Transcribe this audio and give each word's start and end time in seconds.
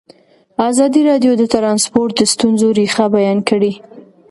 ازادي 0.69 1.01
راډیو 1.09 1.33
د 1.37 1.43
ترانسپورټ 1.53 2.11
د 2.17 2.21
ستونزو 2.33 2.67
رېښه 2.79 3.05
بیان 3.15 3.39
کړې. 3.49 3.71